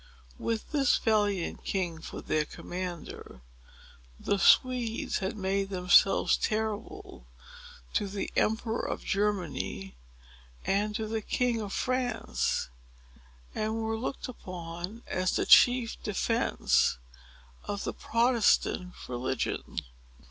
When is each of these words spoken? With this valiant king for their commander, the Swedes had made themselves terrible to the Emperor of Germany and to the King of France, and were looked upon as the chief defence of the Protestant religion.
With 0.39 0.71
this 0.71 0.97
valiant 0.97 1.63
king 1.63 2.01
for 2.01 2.21
their 2.23 2.43
commander, 2.43 3.41
the 4.19 4.39
Swedes 4.39 5.19
had 5.19 5.37
made 5.37 5.69
themselves 5.69 6.37
terrible 6.37 7.27
to 7.93 8.07
the 8.07 8.31
Emperor 8.35 8.79
of 8.79 9.05
Germany 9.05 9.95
and 10.65 10.95
to 10.95 11.05
the 11.07 11.21
King 11.21 11.61
of 11.61 11.71
France, 11.71 12.69
and 13.53 13.83
were 13.83 13.95
looked 13.95 14.27
upon 14.27 15.03
as 15.05 15.35
the 15.35 15.45
chief 15.45 16.01
defence 16.01 16.97
of 17.65 17.83
the 17.83 17.93
Protestant 17.93 18.93
religion. 19.07 19.77